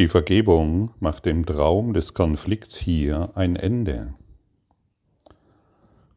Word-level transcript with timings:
Die 0.00 0.08
Vergebung 0.08 0.92
macht 0.98 1.26
dem 1.26 1.44
Traum 1.44 1.92
des 1.92 2.14
Konflikts 2.14 2.74
hier 2.74 3.32
ein 3.34 3.54
Ende. 3.54 4.14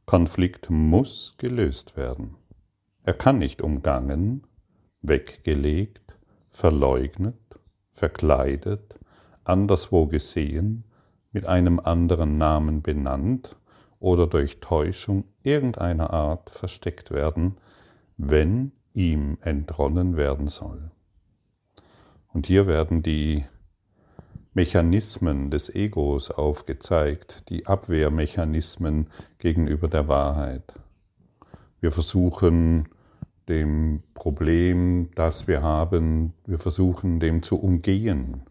Konflikt 0.05 0.69
muss 0.69 1.35
gelöst 1.37 1.97
werden. 1.97 2.37
Er 3.03 3.13
kann 3.13 3.39
nicht 3.39 3.61
umgangen, 3.61 4.47
weggelegt, 5.01 6.15
verleugnet, 6.49 7.35
verkleidet, 7.91 8.97
anderswo 9.43 10.07
gesehen, 10.07 10.85
mit 11.33 11.45
einem 11.45 11.81
anderen 11.81 12.37
Namen 12.37 12.83
benannt 12.83 13.57
oder 13.99 14.27
durch 14.27 14.61
Täuschung 14.61 15.25
irgendeiner 15.43 16.11
Art 16.11 16.51
versteckt 16.51 17.11
werden, 17.11 17.57
wenn 18.15 18.71
ihm 18.93 19.39
entronnen 19.41 20.15
werden 20.15 20.47
soll. 20.47 20.89
Und 22.29 22.47
hier 22.47 22.65
werden 22.65 23.03
die 23.03 23.43
Mechanismen 24.53 25.49
des 25.49 25.73
Egos 25.73 26.29
aufgezeigt, 26.29 27.49
die 27.49 27.65
Abwehrmechanismen 27.65 29.07
gegenüber 29.39 29.87
der 29.87 30.07
Wahrheit. 30.07 30.73
Wir 31.81 31.91
versuchen 31.91 32.87
dem 33.49 34.03
Problem, 34.13 35.09
das 35.15 35.47
wir 35.47 35.61
haben, 35.61 36.33
wir 36.45 36.59
versuchen 36.59 37.19
dem 37.19 37.43
zu 37.43 37.59
umgehen. 37.59 38.43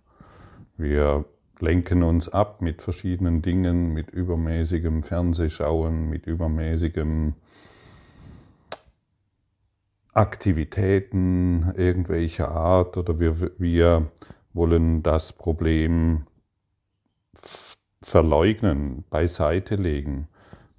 Wir 0.76 1.24
lenken 1.60 2.02
uns 2.02 2.28
ab 2.28 2.60
mit 2.60 2.82
verschiedenen 2.82 3.40
Dingen, 3.40 3.92
mit 3.92 4.10
übermäßigem 4.10 5.02
Fernsehschauen, 5.02 6.10
mit 6.10 6.26
übermäßigem 6.26 7.34
Aktivitäten 10.12 11.72
irgendwelcher 11.76 12.50
Art 12.50 12.98
oder 12.98 13.18
wir, 13.18 13.52
wir 13.58 14.10
wollen 14.54 15.02
das 15.02 15.32
Problem 15.32 16.26
verleugnen, 18.02 19.04
beiseite 19.10 19.76
legen. 19.76 20.28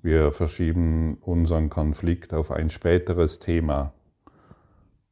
Wir 0.02 0.32
verschieben 0.32 1.18
unseren 1.22 1.70
Konflikt 1.70 2.34
auf 2.34 2.52
ein 2.52 2.70
späteres 2.70 3.40
Thema, 3.40 3.94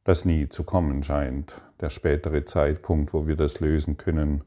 das 0.04 0.24
nie 0.24 0.48
zu 0.48 0.64
kommen 0.64 1.02
scheint, 1.02 1.62
der 1.80 1.90
spätere 1.90 2.44
Zeitpunkt, 2.44 3.14
wo 3.14 3.26
wir 3.26 3.36
das 3.36 3.60
lösen 3.60 3.96
können. 3.96 4.44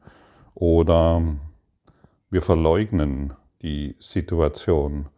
Oder 0.54 1.24
wir 2.30 2.42
verleugnen 2.42 3.34
die 3.62 3.96
Situation. 4.00 5.10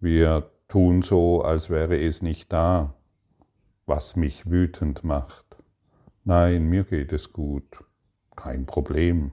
Wir 0.00 0.50
tun 0.68 1.02
so, 1.02 1.42
als 1.42 1.70
wäre 1.70 1.98
es 1.98 2.22
nicht 2.22 2.52
da, 2.52 2.94
was 3.86 4.16
mich 4.16 4.48
wütend 4.48 5.02
macht. 5.02 5.44
Nein, 6.24 6.68
mir 6.68 6.84
geht 6.84 7.12
es 7.12 7.32
gut 7.32 7.87
kein 8.38 8.66
Problem. 8.66 9.32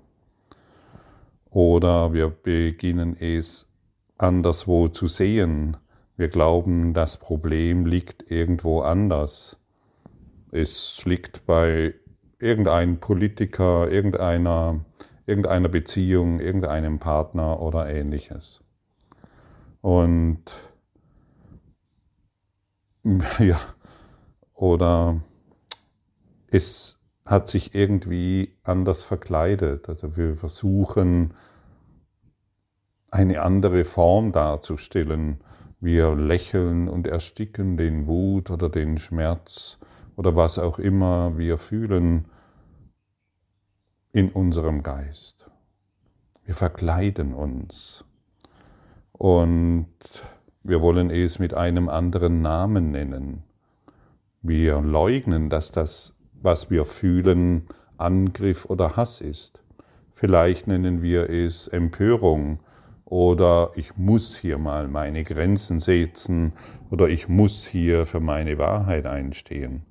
Oder 1.52 2.12
wir 2.12 2.30
beginnen 2.30 3.16
es 3.18 3.68
anderswo 4.18 4.88
zu 4.88 5.08
sehen. 5.08 5.78
Wir 6.18 6.28
glauben, 6.28 6.94
das 6.94 7.18
Problem 7.18 7.86
liegt 7.86 8.32
irgendwo 8.32 8.82
anders. 8.82 9.58
Es 10.52 11.06
liegt 11.06 11.46
bei 11.46 11.94
irgendeinem 12.40 13.00
Politiker, 13.00 13.90
irgendeiner, 13.90 14.84
irgendeiner 15.28 15.70
Beziehung, 15.70 16.40
irgendeinem 16.40 17.00
Partner 17.00 17.62
oder 17.62 17.88
ähnliches. 17.88 18.64
Und 19.82 20.44
ja, 23.40 23.60
oder 24.56 25.22
es 26.48 27.00
hat 27.26 27.48
sich 27.48 27.74
irgendwie 27.74 28.56
anders 28.64 29.04
verkleidet. 29.04 29.90
Also 29.90 30.16
wir 30.16 30.38
versuchen 30.38 31.34
eine 33.10 33.42
andere 33.42 33.84
Form 33.84 34.32
darzustellen. 34.32 35.44
Wir 35.80 36.16
lächeln 36.16 36.88
und 36.88 37.08
ersticken 37.08 37.78
den 37.78 38.08
Wut 38.08 38.52
oder 38.52 38.70
den 38.70 38.98
Schmerz 38.98 39.80
oder 40.16 40.36
was 40.36 40.60
auch 40.60 40.80
immer 40.80 41.38
wir 41.38 41.58
fühlen 41.58 42.26
in 44.12 44.30
unserem 44.30 44.84
Geist. 44.84 45.50
Wir 46.46 46.54
verkleiden 46.54 47.34
uns 47.34 48.06
und 49.12 49.88
wir 50.64 50.82
wollen 50.82 51.10
es 51.10 51.40
mit 51.40 51.54
einem 51.54 51.90
anderen 51.90 52.42
Namen 52.42 52.92
nennen. 52.92 53.44
Wir 54.42 54.80
leugnen, 54.82 55.50
dass 55.50 55.72
das 55.72 56.15
was 56.46 56.70
wir 56.70 56.86
fühlen, 56.86 57.68
Angriff 57.98 58.66
oder 58.66 58.96
Hass 58.96 59.20
ist. 59.20 59.64
Vielleicht 60.14 60.68
nennen 60.68 61.02
wir 61.02 61.30
es 61.30 61.68
Empörung 61.68 62.60
oder 63.04 63.72
ich 63.76 63.98
muss 63.98 64.38
hier 64.38 64.58
mal 64.58 64.88
meine 64.88 65.24
Grenzen 65.24 65.80
setzen 65.80 66.54
oder 66.90 67.10
ich 67.10 67.28
muss 67.28 67.66
hier 67.66 68.06
für 68.06 68.20
meine 68.20 68.58
Wahrheit 68.58 69.06
einstehen. 69.06 69.86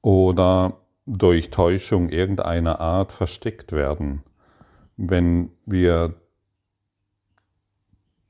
Oder 0.00 0.78
durch 1.06 1.50
Täuschung 1.50 2.08
irgendeiner 2.08 2.80
Art 2.80 3.12
versteckt 3.12 3.72
werden. 3.72 4.22
Wenn 4.96 5.50
wir 5.64 6.14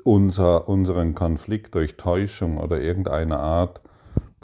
unser, 0.05 0.69
unseren 0.69 1.15
Konflikt 1.15 1.75
durch 1.75 1.97
Täuschung 1.97 2.59
oder 2.59 2.81
irgendeiner 2.81 3.41
Art 3.41 3.81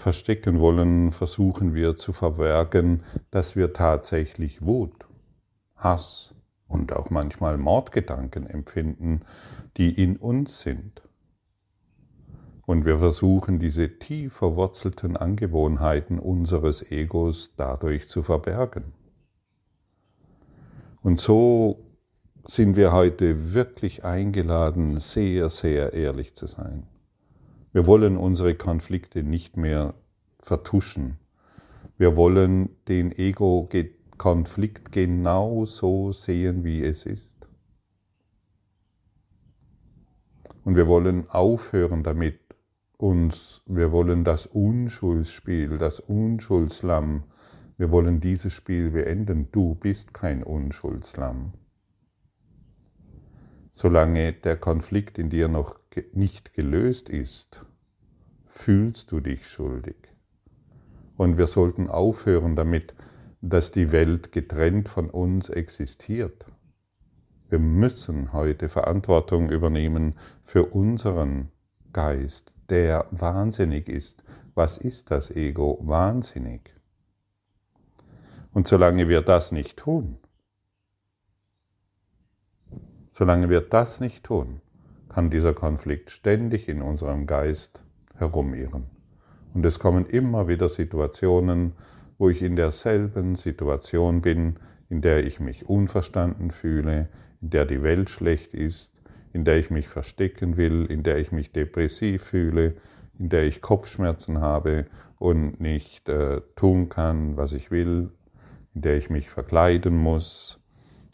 verstecken 0.00 0.60
wollen, 0.60 1.12
versuchen 1.12 1.74
wir 1.74 1.96
zu 1.96 2.12
verbergen, 2.12 3.02
dass 3.30 3.56
wir 3.56 3.72
tatsächlich 3.72 4.62
Wut, 4.62 5.06
Hass 5.76 6.34
und 6.66 6.92
auch 6.92 7.10
manchmal 7.10 7.58
Mordgedanken 7.58 8.46
empfinden, 8.46 9.22
die 9.76 10.02
in 10.02 10.16
uns 10.16 10.60
sind. 10.60 11.02
Und 12.66 12.84
wir 12.84 12.98
versuchen 12.98 13.58
diese 13.58 13.98
tief 13.98 14.34
verwurzelten 14.34 15.16
Angewohnheiten 15.16 16.18
unseres 16.18 16.90
Egos 16.90 17.54
dadurch 17.56 18.10
zu 18.10 18.22
verbergen. 18.22 18.92
Und 21.00 21.18
so 21.18 21.86
sind 22.44 22.76
wir 22.76 22.92
heute 22.92 23.54
wirklich 23.54 24.04
eingeladen, 24.04 25.00
sehr, 25.00 25.48
sehr 25.48 25.94
ehrlich 25.94 26.34
zu 26.34 26.46
sein. 26.46 26.86
Wir 27.78 27.86
wollen 27.86 28.16
unsere 28.16 28.56
Konflikte 28.56 29.22
nicht 29.22 29.56
mehr 29.56 29.94
vertuschen. 30.40 31.16
Wir 31.96 32.16
wollen 32.16 32.70
den 32.88 33.12
Ego-Konflikt 33.12 34.90
genau 34.90 35.64
so 35.64 36.10
sehen, 36.10 36.64
wie 36.64 36.82
es 36.82 37.06
ist. 37.06 37.46
Und 40.64 40.74
wir 40.74 40.88
wollen 40.88 41.30
aufhören 41.30 42.02
damit, 42.02 42.40
uns, 42.96 43.62
wir 43.66 43.92
wollen 43.92 44.24
das 44.24 44.46
Unschuldsspiel, 44.46 45.78
das 45.78 46.00
Unschuldslamm, 46.00 47.22
wir 47.76 47.92
wollen 47.92 48.18
dieses 48.18 48.54
Spiel 48.54 48.90
beenden. 48.90 49.52
Du 49.52 49.76
bist 49.76 50.12
kein 50.12 50.42
Unschuldslamm. 50.42 51.52
Solange 53.72 54.32
der 54.32 54.56
Konflikt 54.56 55.16
in 55.16 55.30
dir 55.30 55.46
noch 55.46 55.78
nicht 56.12 56.54
gelöst 56.54 57.08
ist, 57.08 57.64
fühlst 58.58 59.12
du 59.12 59.20
dich 59.20 59.46
schuldig. 59.46 59.96
Und 61.16 61.38
wir 61.38 61.46
sollten 61.46 61.88
aufhören 61.88 62.56
damit, 62.56 62.94
dass 63.40 63.70
die 63.70 63.92
Welt 63.92 64.32
getrennt 64.32 64.88
von 64.88 65.08
uns 65.10 65.48
existiert. 65.48 66.46
Wir 67.48 67.60
müssen 67.60 68.32
heute 68.32 68.68
Verantwortung 68.68 69.50
übernehmen 69.50 70.14
für 70.44 70.64
unseren 70.64 71.50
Geist, 71.92 72.52
der 72.68 73.06
wahnsinnig 73.10 73.88
ist. 73.88 74.24
Was 74.54 74.76
ist 74.76 75.10
das 75.12 75.30
Ego? 75.30 75.78
Wahnsinnig. 75.82 76.74
Und 78.52 78.66
solange 78.66 79.08
wir 79.08 79.22
das 79.22 79.52
nicht 79.52 79.78
tun, 79.78 80.18
Solange 83.18 83.50
wir 83.50 83.62
das 83.62 83.98
nicht 83.98 84.22
tun, 84.22 84.60
kann 85.08 85.28
dieser 85.28 85.52
Konflikt 85.52 86.10
ständig 86.10 86.68
in 86.68 86.80
unserem 86.80 87.26
Geist 87.26 87.82
herumirren. 88.18 88.84
Und 89.54 89.64
es 89.64 89.78
kommen 89.78 90.06
immer 90.06 90.48
wieder 90.48 90.68
Situationen, 90.68 91.72
wo 92.18 92.28
ich 92.28 92.42
in 92.42 92.56
derselben 92.56 93.34
Situation 93.34 94.20
bin, 94.20 94.56
in 94.88 95.00
der 95.00 95.24
ich 95.24 95.40
mich 95.40 95.68
unverstanden 95.68 96.50
fühle, 96.50 97.08
in 97.40 97.50
der 97.50 97.64
die 97.64 97.82
Welt 97.82 98.10
schlecht 98.10 98.54
ist, 98.54 98.92
in 99.32 99.44
der 99.44 99.58
ich 99.58 99.70
mich 99.70 99.88
verstecken 99.88 100.56
will, 100.56 100.86
in 100.86 101.02
der 101.02 101.18
ich 101.18 101.32
mich 101.32 101.52
depressiv 101.52 102.24
fühle, 102.24 102.74
in 103.18 103.28
der 103.28 103.44
ich 103.44 103.60
Kopfschmerzen 103.60 104.40
habe 104.40 104.86
und 105.18 105.60
nicht 105.60 106.08
äh, 106.08 106.40
tun 106.56 106.88
kann, 106.88 107.36
was 107.36 107.52
ich 107.52 107.70
will, 107.70 108.10
in 108.74 108.82
der 108.82 108.96
ich 108.96 109.10
mich 109.10 109.28
verkleiden 109.28 109.96
muss 109.96 110.60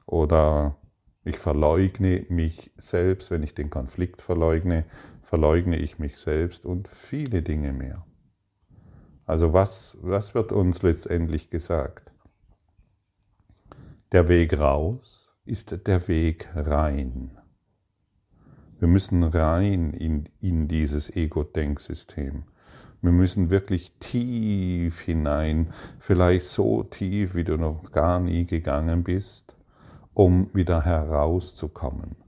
oder 0.07 0.77
ich 1.25 1.39
verleugne 1.39 2.27
mich 2.29 2.71
selbst, 2.77 3.31
wenn 3.31 3.43
ich 3.43 3.55
den 3.55 3.71
Konflikt 3.71 4.21
verleugne, 4.21 4.85
verleugne 5.35 5.77
ich 5.77 5.99
mich 5.99 6.17
selbst 6.17 6.65
und 6.65 6.87
viele 6.87 7.43
Dinge 7.43 7.73
mehr. 7.73 8.07
Also 9.27 9.53
was, 9.53 9.99
was 10.01 10.33
wird 10.33 10.53
uns 10.53 10.83
letztendlich 10.83 11.51
gesagt? 11.51 12.13
Der 14.13 14.29
Weg 14.29 14.57
raus 14.57 15.35
ist 15.45 15.89
der 15.89 16.07
Weg 16.07 16.49
rein. 16.55 17.37
Wir 18.79 18.87
müssen 18.87 19.25
rein 19.25 19.91
in, 19.91 20.29
in 20.39 20.69
dieses 20.69 21.11
Ego-Denksystem. 21.17 22.45
Wir 23.03 23.13
müssen 23.13 23.51
wirklich 23.51 23.91
tief 23.99 25.01
hinein, 25.01 25.73
vielleicht 25.99 26.47
so 26.47 26.85
tief, 26.85 27.35
wie 27.35 27.43
du 27.43 27.57
noch 27.57 27.91
gar 27.91 28.21
nie 28.21 28.45
gegangen 28.45 29.03
bist, 29.03 29.57
um 30.13 30.55
wieder 30.55 30.85
herauszukommen. 30.85 32.19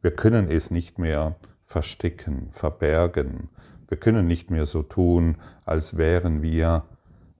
Wir 0.00 0.12
können 0.12 0.48
es 0.48 0.70
nicht 0.70 0.98
mehr 0.98 1.36
verstecken, 1.74 2.50
verbergen. 2.52 3.48
Wir 3.88 3.98
können 3.98 4.28
nicht 4.28 4.48
mehr 4.48 4.64
so 4.64 4.84
tun, 4.84 5.38
als 5.64 5.96
wären 5.96 6.40
wir, 6.40 6.84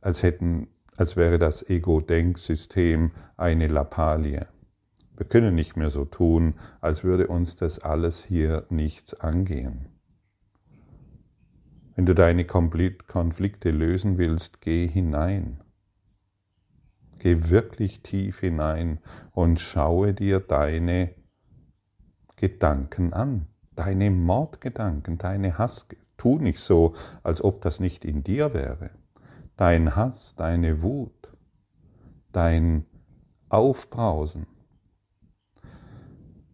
als 0.00 0.24
hätten, 0.24 0.66
als 0.96 1.16
wäre 1.16 1.38
das 1.38 1.70
Ego-Denksystem 1.70 3.12
eine 3.36 3.68
Lappalie. 3.68 4.48
Wir 5.16 5.26
können 5.26 5.54
nicht 5.54 5.76
mehr 5.76 5.90
so 5.90 6.04
tun, 6.04 6.54
als 6.80 7.04
würde 7.04 7.28
uns 7.28 7.54
das 7.54 7.78
alles 7.78 8.24
hier 8.24 8.66
nichts 8.70 9.14
angehen. 9.14 9.86
Wenn 11.94 12.04
du 12.04 12.12
deine 12.16 12.44
Konflikte 12.44 13.70
lösen 13.70 14.18
willst, 14.18 14.60
geh 14.60 14.88
hinein. 14.88 15.62
Geh 17.20 17.50
wirklich 17.50 18.02
tief 18.02 18.40
hinein 18.40 18.98
und 19.30 19.60
schaue 19.60 20.12
dir 20.12 20.40
deine 20.40 21.14
Gedanken 22.34 23.12
an, 23.12 23.46
deine 23.76 24.10
Mordgedanken, 24.10 25.18
deine 25.18 25.58
Hass. 25.58 25.86
Tu 26.16 26.38
nicht 26.38 26.60
so, 26.60 26.94
als 27.22 27.42
ob 27.42 27.60
das 27.60 27.80
nicht 27.80 28.04
in 28.04 28.22
dir 28.22 28.54
wäre. 28.54 28.90
Dein 29.56 29.96
Hass, 29.96 30.34
deine 30.36 30.82
Wut, 30.82 31.28
dein 32.32 32.86
Aufbrausen, 33.48 34.46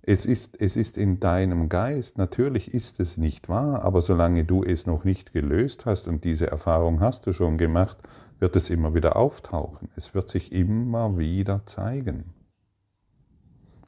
es 0.02 0.26
ist, 0.26 0.60
es 0.60 0.76
ist 0.76 0.98
in 0.98 1.20
deinem 1.20 1.68
Geist, 1.68 2.18
natürlich 2.18 2.74
ist 2.74 2.98
es 2.98 3.16
nicht 3.16 3.48
wahr, 3.48 3.82
aber 3.82 4.02
solange 4.02 4.44
du 4.44 4.64
es 4.64 4.84
noch 4.84 5.04
nicht 5.04 5.32
gelöst 5.32 5.86
hast 5.86 6.08
und 6.08 6.24
diese 6.24 6.50
Erfahrung 6.50 7.00
hast 7.00 7.28
du 7.28 7.32
schon 7.32 7.58
gemacht, 7.58 7.96
wird 8.40 8.56
es 8.56 8.70
immer 8.70 8.92
wieder 8.92 9.14
auftauchen. 9.14 9.88
Es 9.94 10.12
wird 10.12 10.28
sich 10.28 10.50
immer 10.50 11.16
wieder 11.16 11.64
zeigen. 11.64 12.32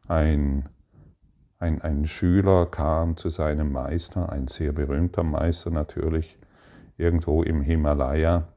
Ein, 0.07 0.69
ein, 1.63 1.81
ein 1.81 2.05
Schüler 2.05 2.67
kam 2.67 3.17
zu 3.17 3.31
seinem 3.31 3.71
Meister, 3.71 4.31
ein 4.31 4.49
sehr 4.49 4.73
berühmter 4.73 5.23
Meister 5.23 5.71
natürlich, 5.71 6.37
irgendwo 6.99 7.43
im 7.43 7.63
Himalaya, 7.63 8.49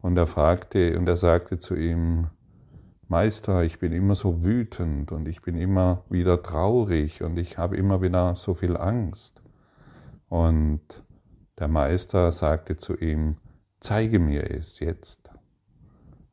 und 0.00 0.16
er 0.16 0.26
fragte 0.26 0.98
und 0.98 1.08
er 1.08 1.16
sagte 1.16 1.58
zu 1.58 1.76
ihm, 1.76 2.26
Meister, 3.06 3.62
ich 3.62 3.78
bin 3.78 3.92
immer 3.92 4.16
so 4.16 4.42
wütend 4.42 5.12
und 5.12 5.28
ich 5.28 5.42
bin 5.42 5.56
immer 5.56 6.02
wieder 6.10 6.42
traurig 6.42 7.22
und 7.22 7.38
ich 7.38 7.56
habe 7.56 7.76
immer 7.76 8.02
wieder 8.02 8.34
so 8.34 8.54
viel 8.54 8.76
Angst. 8.76 9.40
Und 10.28 11.04
der 11.58 11.68
Meister 11.68 12.32
sagte 12.32 12.76
zu 12.76 12.96
ihm, 12.96 13.36
zeige 13.80 14.18
mir 14.18 14.50
es 14.50 14.78
jetzt. 14.80 15.30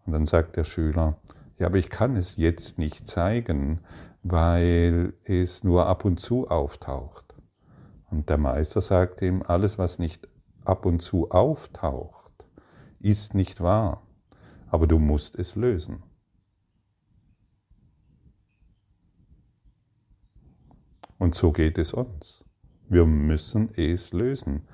Und 0.05 0.13
dann 0.13 0.25
sagt 0.25 0.57
der 0.57 0.63
Schüler, 0.63 1.17
ja, 1.57 1.67
aber 1.67 1.77
ich 1.77 1.89
kann 1.89 2.17
es 2.17 2.35
jetzt 2.35 2.77
nicht 2.77 3.07
zeigen, 3.07 3.79
weil 4.27 5.13
es 5.23 5.63
nur 5.63 5.85
ab 5.85 6.03
und 6.03 6.19
zu 6.19 6.47
auftaucht. 6.47 7.35
Und 8.09 8.27
der 8.27 8.39
Meister 8.39 8.81
sagte 8.81 9.27
ihm, 9.27 9.43
alles, 9.43 9.77
was 9.77 9.99
nicht 9.99 10.27
ab 10.63 10.87
und 10.87 10.99
zu 10.99 11.29
auftaucht, 11.29 12.31
ist 12.99 13.35
nicht 13.35 13.61
wahr, 13.61 14.01
aber 14.67 14.87
du 14.87 14.97
musst 14.97 15.35
es 15.35 15.55
lösen. 15.55 16.01
Und 21.19 21.35
so 21.35 21.51
geht 21.51 21.77
es 21.77 21.93
uns. 21.93 22.45
Wir 22.89 23.05
müssen 23.05 23.69
es 23.75 24.11
lösen. 24.11 24.67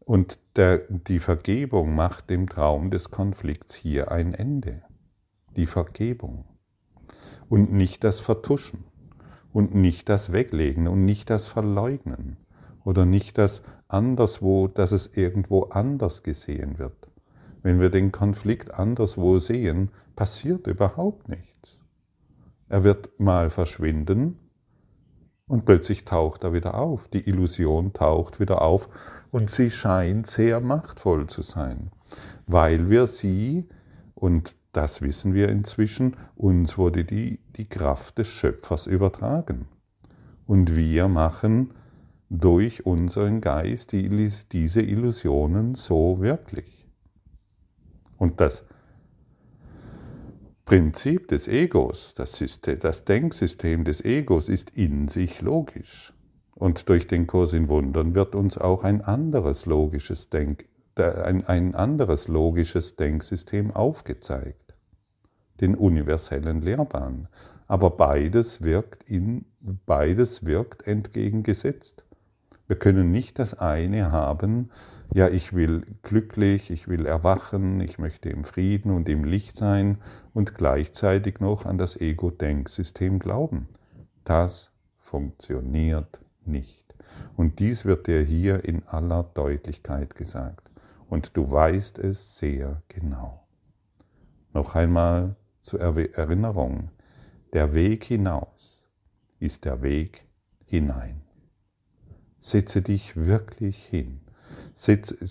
Und 0.00 0.38
der, 0.56 0.78
die 0.88 1.18
Vergebung 1.18 1.94
macht 1.94 2.30
dem 2.30 2.48
Traum 2.48 2.90
des 2.90 3.10
Konflikts 3.10 3.74
hier 3.74 4.10
ein 4.10 4.32
Ende. 4.32 4.82
Die 5.56 5.66
Vergebung. 5.66 6.46
Und 7.50 7.70
nicht 7.70 8.02
das 8.02 8.20
Vertuschen. 8.20 8.84
Und 9.54 9.72
nicht 9.72 10.08
das 10.08 10.32
Weglegen 10.32 10.88
und 10.88 11.04
nicht 11.04 11.30
das 11.30 11.46
Verleugnen. 11.46 12.38
Oder 12.84 13.06
nicht 13.06 13.38
das 13.38 13.62
anderswo, 13.86 14.66
dass 14.66 14.90
es 14.90 15.16
irgendwo 15.16 15.62
anders 15.70 16.24
gesehen 16.24 16.78
wird. 16.78 17.08
Wenn 17.62 17.78
wir 17.78 17.88
den 17.88 18.10
Konflikt 18.10 18.74
anderswo 18.74 19.38
sehen, 19.38 19.90
passiert 20.16 20.66
überhaupt 20.66 21.28
nichts. 21.28 21.84
Er 22.68 22.82
wird 22.82 23.20
mal 23.20 23.48
verschwinden 23.48 24.40
und 25.46 25.64
plötzlich 25.66 26.04
taucht 26.04 26.42
er 26.42 26.52
wieder 26.52 26.74
auf. 26.74 27.06
Die 27.06 27.28
Illusion 27.28 27.92
taucht 27.92 28.40
wieder 28.40 28.60
auf 28.60 28.88
und 29.30 29.50
sie 29.50 29.70
scheint 29.70 30.26
sehr 30.26 30.60
machtvoll 30.60 31.28
zu 31.28 31.42
sein, 31.42 31.92
weil 32.48 32.90
wir 32.90 33.06
sie, 33.06 33.68
und 34.14 34.56
das 34.72 35.00
wissen 35.00 35.32
wir 35.32 35.48
inzwischen, 35.48 36.16
uns 36.34 36.76
wurde 36.76 37.04
die, 37.04 37.38
die 37.56 37.66
Kraft 37.66 38.18
des 38.18 38.28
Schöpfers 38.28 38.86
übertragen. 38.86 39.66
Und 40.46 40.76
wir 40.76 41.08
machen 41.08 41.70
durch 42.30 42.86
unseren 42.86 43.40
Geist 43.40 43.92
die, 43.92 44.30
diese 44.52 44.82
Illusionen 44.82 45.74
so 45.74 46.20
wirklich. 46.20 46.86
Und 48.18 48.40
das 48.40 48.64
Prinzip 50.64 51.28
des 51.28 51.46
Egos, 51.46 52.14
das, 52.14 52.32
System, 52.34 52.78
das 52.80 53.04
Denksystem 53.04 53.84
des 53.84 54.02
Egos 54.04 54.48
ist 54.48 54.70
in 54.70 55.08
sich 55.08 55.42
logisch. 55.42 56.14
Und 56.54 56.88
durch 56.88 57.06
den 57.06 57.26
Kurs 57.26 57.52
in 57.52 57.68
Wundern 57.68 58.14
wird 58.14 58.34
uns 58.34 58.56
auch 58.56 58.84
ein 58.84 59.02
anderes 59.02 59.66
logisches, 59.66 60.30
Denk, 60.30 60.64
ein, 60.96 61.44
ein 61.46 61.74
anderes 61.74 62.28
logisches 62.28 62.96
Denksystem 62.96 63.72
aufgezeigt. 63.72 64.63
Den 65.64 65.76
universellen 65.76 66.60
Lehrbahn. 66.60 67.26
Aber 67.68 67.88
beides 67.88 68.62
wirkt, 68.62 69.08
in, 69.08 69.46
beides 69.60 70.44
wirkt 70.44 70.86
entgegengesetzt. 70.86 72.04
Wir 72.66 72.76
können 72.76 73.10
nicht 73.10 73.38
das 73.38 73.54
eine 73.54 74.12
haben, 74.12 74.68
ja, 75.14 75.28
ich 75.28 75.54
will 75.54 75.82
glücklich, 76.02 76.70
ich 76.70 76.86
will 76.86 77.06
erwachen, 77.06 77.80
ich 77.80 77.98
möchte 77.98 78.28
im 78.28 78.44
Frieden 78.44 78.90
und 78.90 79.08
im 79.08 79.24
Licht 79.24 79.56
sein 79.56 79.96
und 80.34 80.54
gleichzeitig 80.54 81.40
noch 81.40 81.64
an 81.64 81.78
das 81.78 81.98
Ego-Denksystem 81.98 83.20
glauben. 83.20 83.68
Das 84.24 84.70
funktioniert 84.98 86.18
nicht. 86.44 86.84
Und 87.38 87.58
dies 87.58 87.86
wird 87.86 88.06
dir 88.06 88.20
hier 88.20 88.66
in 88.66 88.86
aller 88.86 89.22
Deutlichkeit 89.22 90.14
gesagt. 90.14 90.68
Und 91.08 91.38
du 91.38 91.50
weißt 91.50 91.98
es 92.00 92.36
sehr 92.36 92.82
genau. 92.88 93.46
Noch 94.52 94.74
einmal 94.74 95.36
zur 95.64 95.80
Erinnerung, 95.80 96.90
der 97.54 97.72
Weg 97.72 98.04
hinaus 98.04 98.86
ist 99.40 99.64
der 99.64 99.80
Weg 99.80 100.26
hinein. 100.66 101.22
Setze 102.40 102.82
dich 102.82 103.16
wirklich 103.16 103.82
hin 103.82 104.20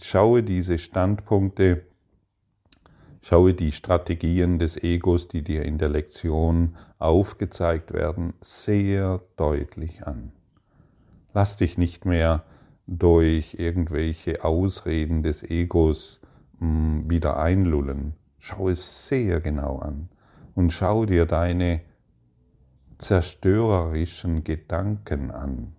schaue 0.02 0.42
diese 0.42 0.80
Standpunkte, 0.80 1.86
schaue 3.22 3.54
die 3.54 3.72
Strategien 3.72 4.58
des 4.58 4.82
Egos, 4.82 5.28
die 5.28 5.44
dir 5.44 5.64
in 5.64 5.78
der 5.78 5.90
Lektion 5.90 6.76
aufgezeigt 6.98 7.94
werden, 7.94 8.34
sehr 8.42 9.22
deutlich 9.36 10.08
an. 10.08 10.32
Lass 11.34 11.58
dich 11.58 11.78
nicht 11.78 12.06
mehr 12.06 12.44
durch 12.88 13.56
irgendwelche 13.60 14.44
Ausreden 14.44 15.22
des 15.22 15.44
Egos 15.44 16.22
hm, 16.60 17.10
wieder 17.10 17.38
einlullen. 17.38 18.14
Schau 18.40 18.70
es 18.70 19.08
sehr 19.08 19.40
genau 19.40 19.78
an 19.78 20.10
und 20.56 20.72
schau 20.72 21.06
dir 21.06 21.26
deine 21.26 21.82
zerstörerischen 22.98 24.44
Gedanken 24.44 25.32
an. 25.32 25.76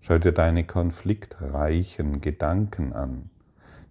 Schau 0.00 0.18
dir 0.18 0.32
deine 0.32 0.64
konfliktreichen 0.64 2.20
Gedanken 2.20 2.92
an, 2.92 3.30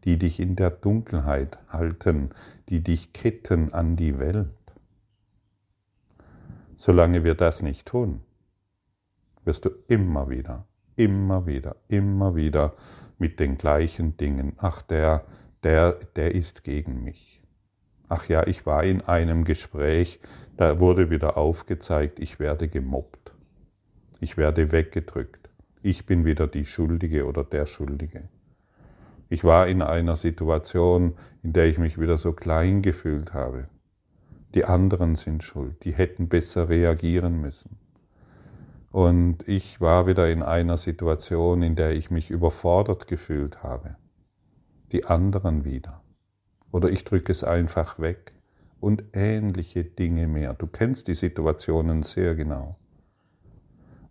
die 0.04 0.18
dich 0.18 0.40
in 0.40 0.56
der 0.56 0.72
Dunkelheit 0.72 1.58
halten, 1.70 2.30
die 2.70 2.82
dich 2.82 3.14
ketten 3.14 3.74
an 3.74 3.96
die 3.96 4.18
Welt. 4.20 4.48
Solange 6.76 7.24
wir 7.24 7.36
das 7.36 7.62
nicht 7.62 7.86
tun, 7.86 8.22
wirst 9.44 9.66
du 9.66 9.70
immer 9.88 10.30
wieder, 10.30 10.66
immer 10.96 11.46
wieder, 11.46 11.76
immer 11.88 12.36
wieder 12.36 12.74
mit 13.18 13.40
den 13.40 13.58
gleichen 13.58 14.18
Dingen, 14.18 14.54
ach 14.58 14.82
der, 14.82 15.26
der, 15.64 15.94
der 16.16 16.36
ist 16.36 16.64
gegen 16.64 17.04
mich. 17.04 17.35
Ach 18.10 18.28
ja, 18.28 18.46
ich 18.46 18.66
war 18.66 18.84
in 18.84 19.02
einem 19.02 19.44
Gespräch, 19.44 20.20
da 20.58 20.80
wurde 20.80 21.10
wieder 21.10 21.38
aufgezeigt, 21.38 22.20
ich 22.20 22.40
werde 22.40 22.68
gemobbt, 22.68 23.34
ich 24.20 24.38
werde 24.38 24.72
weggedrückt 24.72 25.46
ich 25.86 26.08
bin 26.08 26.26
wieder 26.26 26.48
die 26.48 26.66
Schuldige 26.66 27.28
oder 27.28 27.44
der 27.44 27.68
Schuldige. 27.68 28.28
Ich 29.30 29.44
war 29.44 29.68
in 29.68 29.84
einer 29.84 30.16
Situation, 30.16 31.14
in 31.44 31.54
der 31.54 31.66
ich 31.66 31.78
mich 31.78 32.00
wieder 32.00 32.18
so 32.18 32.34
klein 32.34 32.82
gefühlt 32.82 33.36
habe. 33.36 33.68
Die 34.56 34.66
anderen 34.66 35.14
sind 35.14 35.44
schuld, 35.44 35.86
die 35.86 35.94
hätten 35.94 36.28
besser 36.28 36.70
reagieren 36.70 37.40
müssen. 37.40 37.78
Und 38.92 39.48
ich 39.48 39.80
war 39.80 40.08
wieder 40.08 40.28
in 40.28 40.42
einer 40.42 40.78
Situation, 40.78 41.62
in 41.62 41.76
der 41.76 41.92
ich 41.92 42.10
mich 42.10 42.32
überfordert 42.32 43.06
gefühlt 43.06 43.62
habe. 43.62 43.96
Die 44.92 45.06
anderen 45.06 45.66
wieder. 45.66 46.02
Oder 46.76 46.90
ich 46.90 47.06
drücke 47.06 47.32
es 47.32 47.46
einfach 47.46 48.00
weg. 48.00 48.34
Und 48.82 49.06
ähnliche 49.14 49.86
Dinge 49.86 50.28
mehr. 50.28 50.54
Du 50.54 50.68
kennst 50.68 51.08
die 51.08 51.16
Situationen 51.16 52.04
sehr 52.04 52.36
genau. 52.36 52.76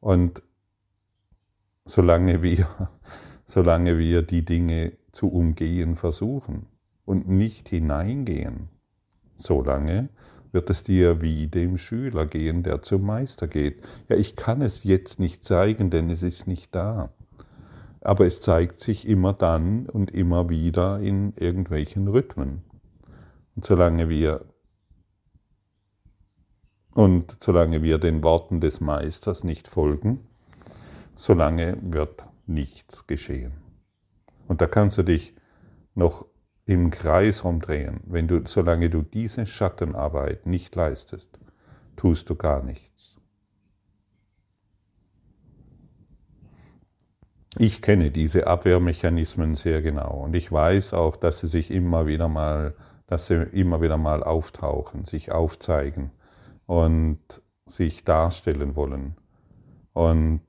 Und 0.01 0.41
solange 1.85 2.41
wir, 2.41 2.67
solange 3.45 3.99
wir 3.99 4.23
die 4.23 4.47
Dinge 4.47 4.93
zu 5.13 5.31
umgehen 5.31 5.95
versuchen 5.95 6.65
und 7.05 7.29
nicht 7.29 7.69
hineingehen, 7.69 8.71
solange 9.37 10.09
wird 10.51 10.71
es 10.71 10.85
dir 10.85 11.21
wie 11.21 11.49
dem 11.49 11.77
Schüler 11.77 12.25
gehen, 12.25 12.63
der 12.63 12.81
zum 12.81 13.03
Meister 13.03 13.47
geht. 13.47 13.85
Ja, 14.09 14.17
ich 14.17 14.37
kann 14.37 14.63
es 14.63 14.85
jetzt 14.85 15.21
nicht 15.21 15.45
zeigen, 15.45 15.91
denn 15.91 16.09
es 16.09 16.23
ist 16.23 16.47
nicht 16.47 16.75
da. 16.75 17.13
Aber 18.05 18.27
es 18.27 18.41
zeigt 18.41 18.79
sich 18.79 19.09
immer 19.09 19.33
dann 19.33 19.87
und 19.87 20.13
immer 20.13 20.49
wieder 20.49 21.01
in 21.01 21.33
irgendwelchen 21.35 22.07
Rhythmen. 22.07 22.63
Und 23.57 23.65
solange 23.65 24.09
wir 24.09 24.45
und 26.95 27.39
solange 27.41 27.83
wir 27.83 27.99
den 27.99 28.23
Worten 28.23 28.61
des 28.61 28.81
Meisters 28.81 29.43
nicht 29.43 29.67
folgen, 29.67 30.29
solange 31.15 31.77
wird 31.83 32.25
nichts 32.47 33.07
geschehen. 33.07 33.53
Und 34.47 34.61
da 34.61 34.67
kannst 34.67 34.99
du 34.99 35.03
dich 35.03 35.35
noch 35.95 36.27
im 36.67 36.91
Kreis 36.91 37.45
rumdrehen. 37.45 38.01
Wenn 38.07 38.29
du, 38.29 38.43
solange 38.47 38.91
du 38.91 39.03
diese 39.03 39.47
Schattenarbeit 39.47 40.47
nicht 40.47 40.75
leistest, 40.75 41.39
tust 41.97 42.31
du 42.31 42.37
gar 42.37 42.63
nichts. 42.63 43.14
Ich 47.57 47.83
kenne 47.83 48.11
diese 48.11 48.49
Abwehrmechanismen 48.49 49.55
sehr 49.55 49.81
genau 49.81 50.25
und 50.25 50.35
ich 50.35 50.51
weiß 50.51 50.93
auch, 50.95 51.17
dass 51.17 51.39
sie 51.41 51.47
sich 51.47 51.71
immer 51.71 52.07
wieder 52.07 52.29
mal, 52.29 52.75
dass 53.07 53.27
sie 53.27 53.35
immer 53.35 53.81
wieder 53.81 53.97
mal 53.97 54.25
auftauchen, 54.25 55.05
sich 55.05 55.31
aufzeigen 55.31 56.11
und 56.67 57.21
sich 57.67 58.05
darstellen 58.05 58.75
wollen. 58.75 59.15
Und 59.93 60.43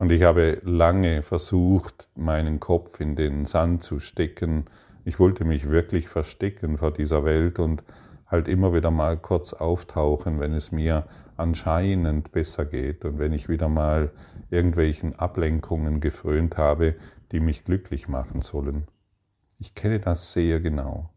und 0.00 0.12
ich 0.12 0.22
habe 0.22 0.60
lange 0.62 1.22
versucht, 1.22 2.08
meinen 2.14 2.60
Kopf 2.60 3.00
in 3.00 3.16
den 3.16 3.46
Sand 3.46 3.82
zu 3.82 3.98
stecken. 3.98 4.66
Ich 5.04 5.18
wollte 5.18 5.44
mich 5.44 5.68
wirklich 5.68 6.08
verstecken 6.08 6.78
vor 6.78 6.92
dieser 6.92 7.24
Welt 7.24 7.58
und 7.58 7.82
halt 8.28 8.46
immer 8.46 8.74
wieder 8.74 8.90
mal 8.90 9.16
kurz 9.16 9.52
auftauchen, 9.52 10.38
wenn 10.38 10.52
es 10.52 10.70
mir 10.70 11.06
anscheinend 11.36 12.30
besser 12.30 12.64
geht 12.64 13.04
und 13.04 13.18
wenn 13.18 13.32
ich 13.32 13.48
wieder 13.48 13.68
mal 13.68 14.12
irgendwelchen 14.50 15.18
Ablenkungen 15.18 16.00
gefrönt 16.00 16.56
habe, 16.58 16.96
die 17.32 17.40
mich 17.40 17.64
glücklich 17.64 18.08
machen 18.08 18.42
sollen. 18.42 18.86
Ich 19.58 19.74
kenne 19.74 19.98
das 19.98 20.32
sehr 20.32 20.60
genau. 20.60 21.10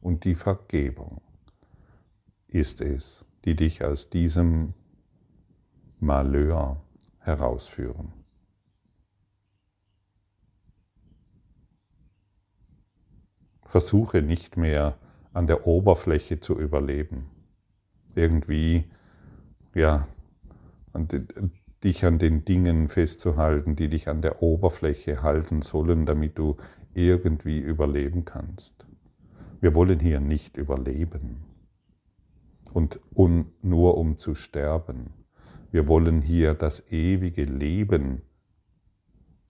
Und 0.00 0.24
die 0.24 0.34
Vergebung 0.34 1.20
ist 2.46 2.80
es, 2.80 3.24
die 3.44 3.56
dich 3.56 3.84
aus 3.84 4.10
diesem 4.10 4.74
Malheur 5.98 6.82
herausführen. 7.18 8.12
Versuche 13.64 14.22
nicht 14.22 14.56
mehr 14.56 14.96
an 15.34 15.46
der 15.46 15.66
Oberfläche 15.66 16.40
zu 16.40 16.58
überleben. 16.58 17.26
Irgendwie, 18.14 18.84
ja, 19.74 20.06
dich 21.82 22.04
an 22.04 22.18
den 22.18 22.44
Dingen 22.44 22.88
festzuhalten, 22.88 23.76
die 23.76 23.88
dich 23.88 24.08
an 24.08 24.22
der 24.22 24.42
Oberfläche 24.42 25.22
halten 25.22 25.60
sollen, 25.60 26.06
damit 26.06 26.38
du 26.38 26.56
irgendwie 26.94 27.58
überleben 27.58 28.24
kannst. 28.24 28.86
Wir 29.60 29.74
wollen 29.74 29.98
hier 29.98 30.20
nicht 30.20 30.56
überleben 30.56 31.44
und 32.72 33.00
nur 33.62 33.98
um 33.98 34.18
zu 34.18 34.34
sterben. 34.34 35.10
Wir 35.72 35.88
wollen 35.88 36.22
hier 36.22 36.54
das 36.54 36.92
ewige 36.92 37.44
Leben 37.44 38.22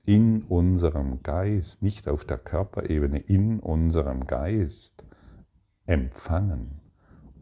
in 0.06 0.42
unserem 0.42 1.22
Geist, 1.22 1.82
nicht 1.82 2.08
auf 2.08 2.24
der 2.24 2.38
Körperebene, 2.38 3.18
in 3.18 3.60
unserem 3.60 4.26
Geist 4.26 5.04
empfangen, 5.86 6.80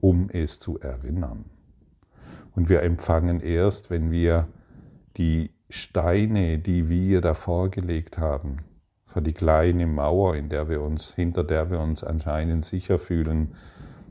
um 0.00 0.28
es 0.30 0.58
zu 0.58 0.78
erinnern. 0.80 1.46
Und 2.54 2.68
wir 2.68 2.82
empfangen 2.82 3.40
erst, 3.40 3.90
wenn 3.90 4.10
wir 4.10 4.48
die 5.16 5.50
Steine, 5.68 6.58
die 6.58 6.88
wir 6.88 7.20
davor 7.20 7.70
gelegt 7.70 8.18
haben, 8.18 8.58
für 9.06 9.22
die 9.22 9.32
kleine 9.32 9.86
Mauer, 9.86 10.36
in 10.36 10.48
der 10.48 10.68
wir 10.68 10.82
uns, 10.82 11.14
hinter 11.14 11.44
der 11.44 11.70
wir 11.70 11.80
uns 11.80 12.02
anscheinend 12.02 12.64
sicher 12.64 12.98
fühlen, 12.98 13.54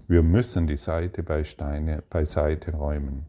wir 0.08 0.24
müssen 0.24 0.68
die 0.68 0.78
Seite 0.78 1.24
bei 1.24 1.44
Steine 1.44 2.04
beiseite 2.10 2.74
räumen. 2.74 3.26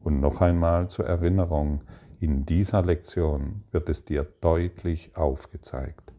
Und 0.00 0.20
noch 0.20 0.40
einmal 0.40 0.88
zur 0.88 1.06
Erinnerung, 1.06 1.82
in 2.20 2.46
dieser 2.46 2.82
Lektion 2.82 3.62
wird 3.70 3.88
es 3.88 4.04
dir 4.04 4.26
deutlich 4.40 5.16
aufgezeigt. 5.16 6.12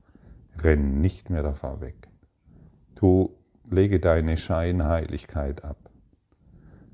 Renn 0.60 1.02
nicht 1.02 1.30
mehr 1.30 1.44
davor 1.44 1.82
weg. 1.82 2.08
Du 2.96 3.37
lege 3.70 4.00
deine 4.00 4.38
Scheinheiligkeit 4.38 5.64
ab. 5.64 5.78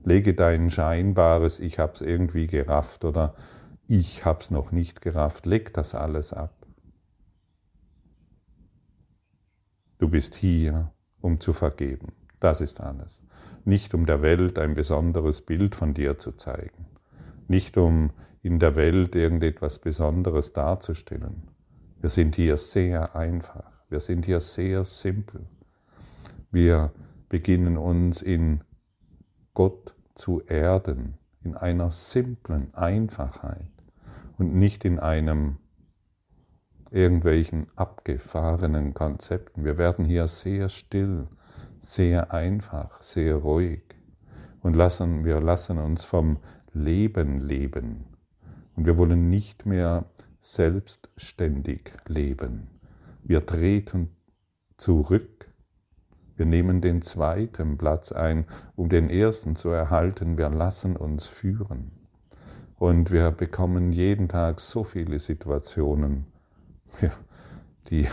Lege 0.04 0.34
dein 0.34 0.70
scheinbares 0.70 1.60
Ich 1.60 1.80
hab's 1.80 2.02
irgendwie 2.02 2.48
gerafft 2.48 3.06
oder 3.06 3.36
Ich 3.88 4.26
hab's 4.26 4.52
noch 4.52 4.72
nicht 4.72 5.02
gerafft. 5.02 5.46
Leg 5.46 5.74
das 5.74 5.96
alles 5.96 6.34
ab. 6.34 6.54
Du 9.98 10.10
bist 10.10 10.36
hier, 10.36 10.92
um 11.22 11.40
zu 11.40 11.54
vergeben. 11.54 12.14
Das 12.40 12.60
ist 12.60 12.82
alles 12.82 13.24
nicht 13.66 13.94
um 13.94 14.06
der 14.06 14.22
Welt 14.22 14.60
ein 14.60 14.74
besonderes 14.74 15.42
Bild 15.42 15.76
von 15.76 15.94
dir 15.94 16.18
zu 16.18 16.34
zeigen, 16.34 16.86
nicht 17.48 17.78
um 17.78 18.12
in 18.42 18.60
der 18.60 18.76
Welt 18.76 19.16
irgendetwas 19.16 19.80
Besonderes 19.80 20.54
darzustellen. 20.54 21.50
Wir 22.02 22.10
sind 22.10 22.36
hier 22.36 22.58
sehr 22.58 23.16
einfach, 23.16 23.72
wir 23.90 24.02
sind 24.02 24.26
hier 24.26 24.42
sehr 24.42 24.84
simpel. 24.84 25.46
Wir 26.54 26.94
beginnen 27.30 27.80
uns 27.80 28.22
in 28.22 28.64
Gott 29.56 29.96
zu 30.14 30.44
erden, 30.44 31.18
in 31.44 31.58
einer 31.58 31.90
simplen 31.90 32.72
Einfachheit 32.76 33.72
und 34.38 34.54
nicht 34.54 34.86
in 34.86 35.00
einem 35.00 35.58
irgendwelchen 36.92 37.66
abgefahrenen 37.76 38.94
Konzepten. 38.94 39.66
Wir 39.66 39.80
werden 39.80 40.06
hier 40.06 40.28
sehr 40.28 40.70
still, 40.70 41.28
sehr 41.80 42.32
einfach, 42.32 43.02
sehr 43.02 43.38
ruhig 43.38 43.82
und 44.62 44.76
lassen, 44.76 45.26
wir 45.26 45.42
lassen 45.42 45.80
uns 45.80 46.06
vom 46.06 46.38
Leben 46.72 47.40
leben. 47.40 48.06
Und 48.76 48.86
wir 48.86 49.00
wollen 49.00 49.28
nicht 49.28 49.66
mehr 49.66 50.06
selbstständig 50.40 51.94
leben. 52.06 52.70
Wir 53.24 53.44
treten 53.44 54.16
zurück. 54.78 55.33
Wir 56.36 56.46
nehmen 56.46 56.82
den 56.82 57.02
zweiten 57.02 57.78
Platz 57.78 58.12
ein, 58.12 58.46
um 58.76 58.90
den 58.90 59.10
ersten 59.10 59.56
zu 59.56 59.70
erhalten. 59.70 60.38
Wir 60.38 60.50
lassen 60.50 60.96
uns 60.96 61.28
führen. 61.28 61.92
Und 62.78 63.12
wir 63.12 63.32
bekommen 63.32 63.92
jeden 63.92 64.28
Tag 64.28 64.60
so 64.60 64.84
viele 64.84 65.20
Situationen, 65.20 66.26
die, 67.90 68.08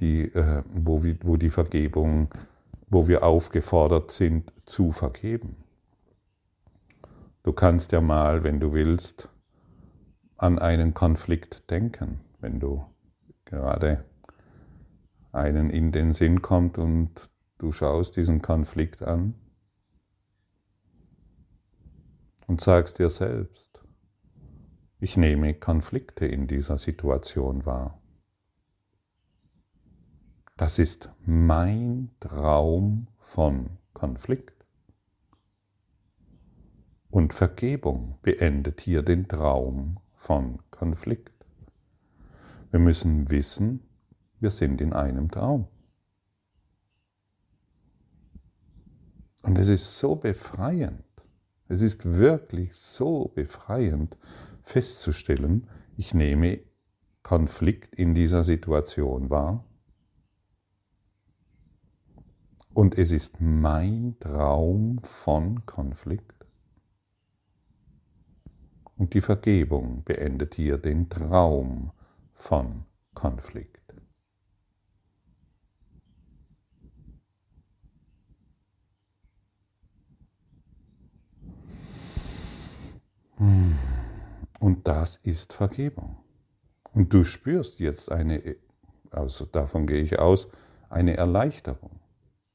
die, 0.00 0.24
äh, 0.34 0.62
wo, 0.72 1.02
wo 1.22 1.36
die 1.36 1.50
Vergebung 1.50 2.28
wo 2.92 3.08
wir 3.08 3.22
aufgefordert 3.22 4.10
sind 4.10 4.52
zu 4.66 4.92
vergeben. 4.92 5.56
Du 7.42 7.52
kannst 7.52 7.90
ja 7.90 8.02
mal, 8.02 8.44
wenn 8.44 8.60
du 8.60 8.74
willst, 8.74 9.30
an 10.36 10.58
einen 10.58 10.92
Konflikt 10.92 11.70
denken, 11.70 12.20
wenn 12.40 12.60
du 12.60 12.84
gerade 13.46 14.04
einen 15.32 15.70
in 15.70 15.90
den 15.90 16.12
Sinn 16.12 16.42
kommt 16.42 16.76
und 16.76 17.30
du 17.62 17.70
schaust 17.70 18.16
diesen 18.16 18.42
Konflikt 18.42 19.02
an 19.02 19.34
und 22.48 22.60
sagst 22.60 22.98
dir 22.98 23.08
selbst, 23.08 23.84
ich 24.98 25.16
nehme 25.16 25.54
Konflikte 25.54 26.26
in 26.26 26.48
dieser 26.48 26.76
Situation 26.76 27.64
wahr. 27.64 28.02
Das 30.56 30.80
ist 30.80 31.10
mein 31.24 32.10
Traum 32.18 33.06
von 33.20 33.78
Konflikt. 33.92 34.66
Und 37.10 37.32
Vergebung 37.32 38.18
beendet 38.22 38.80
hier 38.80 39.02
den 39.02 39.28
Traum 39.28 40.00
von 40.14 40.58
Konflikt. 40.72 41.46
Wir 42.72 42.80
müssen 42.80 43.30
wissen, 43.30 43.86
wir 44.40 44.50
sind 44.50 44.80
in 44.80 44.92
einem 44.92 45.30
Traum. 45.30 45.68
Und 49.42 49.58
es 49.58 49.68
ist 49.68 49.98
so 49.98 50.14
befreiend, 50.14 51.04
es 51.68 51.82
ist 51.82 52.04
wirklich 52.04 52.74
so 52.74 53.32
befreiend 53.34 54.16
festzustellen, 54.62 55.68
ich 55.96 56.14
nehme 56.14 56.60
Konflikt 57.22 57.94
in 57.94 58.14
dieser 58.14 58.44
Situation 58.44 59.30
wahr 59.30 59.64
und 62.74 62.96
es 62.96 63.10
ist 63.10 63.40
mein 63.40 64.16
Traum 64.20 65.00
von 65.02 65.66
Konflikt. 65.66 66.46
Und 68.96 69.14
die 69.14 69.20
Vergebung 69.20 70.04
beendet 70.04 70.54
hier 70.54 70.78
den 70.78 71.08
Traum 71.08 71.92
von 72.32 72.84
Konflikt. 73.14 73.71
Und 84.62 84.86
das 84.86 85.16
ist 85.16 85.54
Vergebung. 85.54 86.18
Und 86.92 87.12
du 87.12 87.24
spürst 87.24 87.80
jetzt 87.80 88.12
eine, 88.12 88.54
also 89.10 89.44
davon 89.44 89.88
gehe 89.88 90.02
ich 90.02 90.20
aus, 90.20 90.46
eine 90.88 91.16
Erleichterung. 91.16 91.98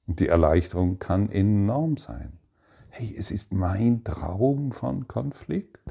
Und 0.05 0.21
die 0.21 0.29
Erleichterung 0.29 0.99
kann 0.99 1.29
enorm 1.29 1.97
sein. 1.97 2.39
Hey, 2.87 3.13
es 3.17 3.29
ist 3.29 3.51
mein 3.51 4.05
Traum 4.05 4.71
von 4.71 5.09
Konflikt. 5.09 5.81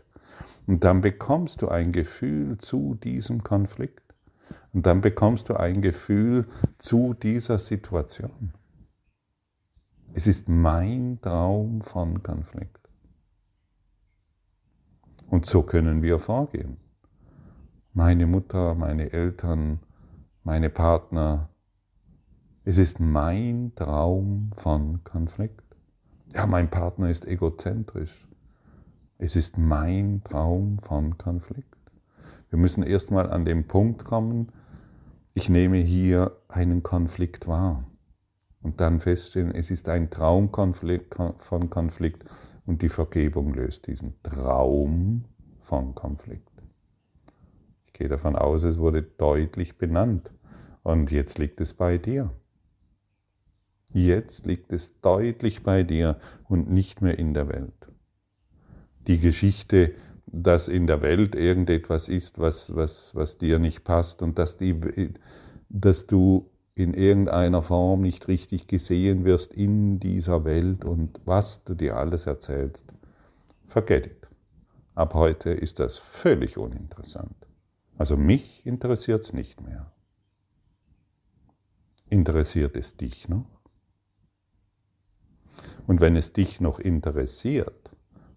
Und 0.66 0.84
dann 0.84 1.02
bekommst 1.02 1.60
du 1.60 1.68
ein 1.68 1.92
Gefühl 1.92 2.56
zu 2.56 2.94
diesem 2.94 3.42
Konflikt. 3.42 4.14
Und 4.72 4.86
dann 4.86 5.02
bekommst 5.02 5.50
du 5.50 5.54
ein 5.54 5.82
Gefühl 5.82 6.46
zu 6.78 7.12
dieser 7.12 7.58
Situation. 7.58 8.54
Es 10.14 10.26
ist 10.26 10.48
mein 10.48 11.18
Traum 11.20 11.82
von 11.82 12.22
Konflikt. 12.22 12.85
Und 15.28 15.46
so 15.46 15.62
können 15.62 16.02
wir 16.02 16.18
vorgehen. 16.18 16.76
Meine 17.92 18.26
Mutter, 18.26 18.74
meine 18.74 19.12
Eltern, 19.12 19.80
meine 20.42 20.70
Partner. 20.70 21.48
Es 22.64 22.78
ist 22.78 23.00
mein 23.00 23.72
Traum 23.74 24.50
von 24.56 25.02
Konflikt. 25.04 25.62
Ja, 26.34 26.46
mein 26.46 26.70
Partner 26.70 27.10
ist 27.10 27.26
egozentrisch. 27.26 28.28
Es 29.18 29.34
ist 29.34 29.56
mein 29.56 30.22
Traum 30.24 30.78
von 30.78 31.16
Konflikt. 31.16 31.76
Wir 32.50 32.58
müssen 32.58 32.82
erstmal 32.82 33.30
an 33.30 33.44
den 33.44 33.66
Punkt 33.66 34.04
kommen, 34.04 34.52
ich 35.34 35.48
nehme 35.48 35.78
hier 35.78 36.32
einen 36.48 36.82
Konflikt 36.82 37.46
wahr 37.46 37.84
und 38.62 38.80
dann 38.80 39.00
feststellen, 39.00 39.54
es 39.54 39.70
ist 39.70 39.88
ein 39.88 40.10
Traum 40.10 40.50
von 40.50 41.70
Konflikt 41.70 42.24
und 42.66 42.82
die 42.82 42.88
Vergebung 42.88 43.54
löst 43.54 43.86
diesen 43.86 44.14
Traum 44.22 45.24
von 45.60 45.94
Konflikt. 45.94 46.50
Ich 47.86 47.92
gehe 47.92 48.08
davon 48.08 48.36
aus, 48.36 48.64
es 48.64 48.78
wurde 48.78 49.02
deutlich 49.02 49.78
benannt. 49.78 50.32
Und 50.82 51.10
jetzt 51.10 51.38
liegt 51.38 51.60
es 51.60 51.74
bei 51.74 51.98
dir. 51.98 52.30
Jetzt 53.92 54.46
liegt 54.46 54.72
es 54.72 55.00
deutlich 55.00 55.62
bei 55.62 55.82
dir 55.82 56.18
und 56.48 56.70
nicht 56.70 57.02
mehr 57.02 57.18
in 57.18 57.34
der 57.34 57.48
Welt. 57.48 57.88
Die 59.06 59.18
Geschichte, 59.18 59.94
dass 60.26 60.68
in 60.68 60.86
der 60.86 61.02
Welt 61.02 61.34
irgendetwas 61.34 62.08
ist, 62.08 62.38
was, 62.38 62.74
was, 62.74 63.14
was 63.14 63.38
dir 63.38 63.58
nicht 63.58 63.84
passt 63.84 64.22
und 64.22 64.38
dass, 64.38 64.58
die, 64.58 64.78
dass 65.68 66.06
du 66.06 66.50
in 66.76 66.92
irgendeiner 66.92 67.62
Form 67.62 68.02
nicht 68.02 68.28
richtig 68.28 68.66
gesehen 68.68 69.24
wirst 69.24 69.52
in 69.52 69.98
dieser 69.98 70.44
Welt 70.44 70.84
und 70.84 71.20
was 71.24 71.64
du 71.64 71.74
dir 71.74 71.96
alles 71.96 72.26
erzählst. 72.26 72.92
Forget 73.66 74.06
it. 74.06 74.28
Ab 74.94 75.14
heute 75.14 75.50
ist 75.50 75.80
das 75.80 75.98
völlig 75.98 76.58
uninteressant. 76.58 77.34
Also 77.96 78.16
mich 78.18 78.64
interessiert 78.66 79.24
es 79.24 79.32
nicht 79.32 79.62
mehr. 79.62 79.90
Interessiert 82.10 82.76
es 82.76 82.96
dich 82.96 83.26
noch? 83.28 83.46
Und 85.86 86.02
wenn 86.02 86.14
es 86.14 86.34
dich 86.34 86.60
noch 86.60 86.78
interessiert, 86.78 87.90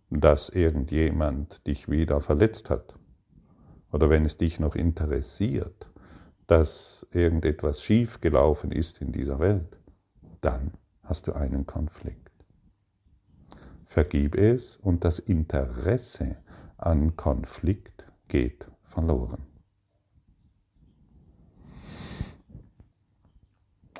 dass 0.10 0.48
irgendjemand 0.50 1.68
dich 1.68 1.90
wieder 1.90 2.22
verletzt 2.22 2.70
hat, 2.70 2.96
oder 3.92 4.10
wenn 4.10 4.24
es 4.24 4.38
dich 4.38 4.60
noch 4.60 4.76
interessiert, 4.76 5.89
dass 6.50 7.06
irgendetwas 7.12 7.84
schiefgelaufen 7.84 8.72
ist 8.72 9.02
in 9.02 9.12
dieser 9.12 9.38
Welt, 9.40 9.78
dann 10.42 10.74
hast 11.04 11.28
du 11.28 11.34
einen 11.34 11.68
Konflikt. 11.68 12.32
Vergib 13.86 14.36
es 14.36 14.76
und 14.78 15.04
das 15.04 15.20
Interesse 15.20 16.38
an 16.78 17.16
Konflikt 17.16 18.04
geht 18.28 18.66
verloren. 18.82 19.46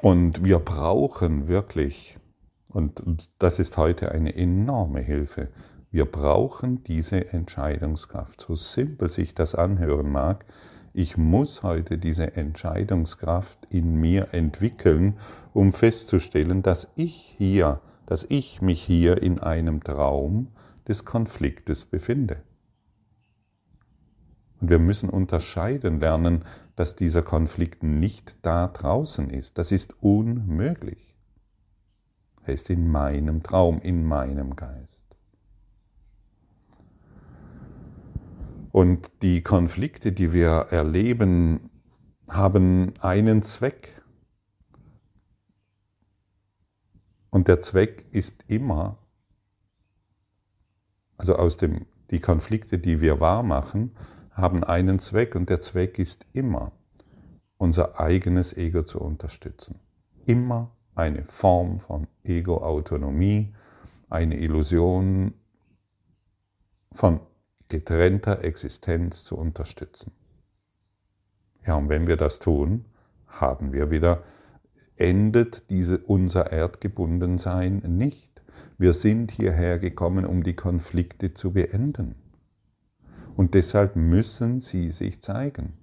Und 0.02 0.44
wir 0.44 0.58
brauchen 0.58 1.48
wirklich, 1.48 2.18
und 2.72 3.30
das 3.38 3.60
ist 3.60 3.78
heute 3.78 4.12
eine 4.12 4.34
enorme 4.36 5.02
Hilfe, 5.02 5.50
wir 5.92 6.06
brauchen 6.06 6.84
diese 6.84 7.32
Entscheidungskraft. 7.32 8.42
So 8.42 8.56
simpel 8.56 9.12
sich 9.12 9.36
das 9.36 9.54
anhören 9.54 10.12
mag, 10.12 10.46
ich 11.00 11.16
muss 11.16 11.64
heute 11.64 11.98
diese 11.98 12.36
Entscheidungskraft 12.36 13.68
in 13.70 13.96
mir 13.96 14.34
entwickeln, 14.34 15.18
um 15.54 15.72
festzustellen, 15.72 16.62
dass 16.62 16.90
ich 16.96 17.36
hier, 17.38 17.80
dass 18.06 18.26
ich 18.26 18.62
mich 18.62 18.82
hier 18.84 19.24
in 19.24 19.40
einem 19.40 19.82
Traum 19.82 20.50
des 20.90 21.06
Konfliktes 21.06 21.86
befinde. 21.86 22.44
Und 24.60 24.70
wir 24.70 24.80
müssen 24.80 25.10
unterscheiden 25.10 26.02
lernen, 26.02 26.44
dass 26.76 26.98
dieser 26.98 27.22
Konflikt 27.22 27.82
nicht 27.82 28.36
da 28.42 28.68
draußen 28.68 29.30
ist. 29.30 29.58
Das 29.58 29.72
ist 29.72 30.04
unmöglich. 30.04 31.16
Er 32.44 32.56
ist 32.56 32.70
in 32.70 32.92
meinem 32.92 33.42
Traum, 33.42 33.80
in 33.80 34.04
meinem 34.04 34.58
Geist. 34.58 34.99
Und 38.72 39.12
die 39.22 39.42
Konflikte, 39.42 40.12
die 40.12 40.32
wir 40.32 40.68
erleben, 40.70 41.70
haben 42.30 42.94
einen 43.00 43.42
Zweck. 43.42 44.02
Und 47.32 47.48
der 47.48 47.62
Zweck 47.62 48.06
ist 48.12 48.44
immer, 48.48 48.98
also 51.18 51.36
aus 51.36 51.58
dem, 51.58 51.86
die 52.12 52.20
Konflikte, 52.20 52.78
die 52.80 53.02
wir 53.02 53.20
wahrmachen, 53.20 53.96
haben 54.32 54.64
einen 54.64 55.00
Zweck 55.00 55.36
und 55.36 55.50
der 55.50 55.62
Zweck 55.62 56.00
ist 56.00 56.26
immer, 56.34 56.72
unser 57.58 58.00
eigenes 58.00 58.56
Ego 58.56 58.84
zu 58.84 59.02
unterstützen. 59.02 59.80
Immer 60.26 60.72
eine 60.96 61.26
Form 61.26 61.80
von 61.80 62.08
Ego-Autonomie, 62.24 63.54
eine 64.10 64.40
Illusion 64.40 65.34
von 66.92 67.20
getrennter 67.70 68.44
Existenz 68.44 69.24
zu 69.24 69.38
unterstützen. 69.38 70.12
Ja, 71.66 71.76
und 71.76 71.90
wenn 71.90 72.08
wir 72.08 72.18
das 72.18 72.40
tun, 72.40 72.86
haben 73.28 73.74
wir 73.74 73.92
wieder, 73.92 74.24
endet 74.98 75.70
diese, 75.70 76.00
unser 76.00 76.52
Erdgebundensein 76.52 77.78
nicht. 77.86 78.42
Wir 78.78 78.94
sind 78.94 79.32
hierher 79.32 79.80
gekommen, 79.80 80.26
um 80.26 80.44
die 80.44 80.56
Konflikte 80.56 81.34
zu 81.34 81.54
beenden. 81.54 82.16
Und 83.36 83.54
deshalb 83.54 83.96
müssen 83.96 84.60
sie 84.60 84.90
sich 84.92 85.22
zeigen 85.22 85.74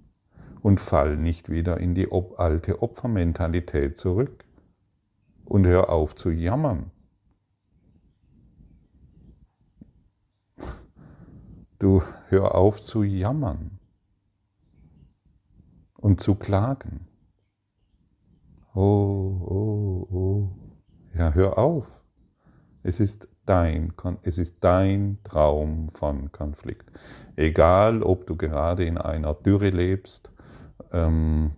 und 0.61 0.79
fall 0.79 1.15
nicht 1.15 1.49
wieder 1.49 1.79
in 1.79 1.95
die 1.95 2.09
alte 2.37 2.81
Opfermentalität 2.81 3.97
zurück. 3.97 4.45
Und 5.45 5.65
hör 5.65 5.89
auf 5.89 6.13
zu 6.13 6.29
jammern. 6.29 6.91
Du 11.79 12.01
hör 12.29 12.55
auf 12.55 12.81
zu 12.81 13.03
jammern 13.03 13.77
und 15.95 16.19
zu 16.19 16.33
klagen. 16.33 17.07
Oh, 18.73 18.81
oh, 18.81 20.07
oh. 20.11 20.49
Ja, 21.15 21.33
hör 21.33 21.59
auf. 21.59 21.85
Es 22.81 22.99
ist 22.99 23.27
dein, 23.45 23.93
es 24.23 24.39
ist 24.39 24.55
dein 24.61 25.19
Traum 25.23 25.89
von 25.93 26.31
Konflikt. 26.31 26.91
Egal, 27.35 28.01
ob 28.01 28.25
du 28.25 28.35
gerade 28.35 28.83
in 28.83 28.97
einer 28.97 29.35
Dürre 29.35 29.69
lebst, 29.69 30.31
ähm, 30.91 31.51